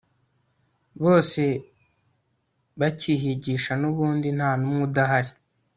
bose 1.03 1.43
bakihigisha 2.79 3.71
nubundi 3.81 4.27
ntanumwe 4.37 4.81
udahari 4.87 5.33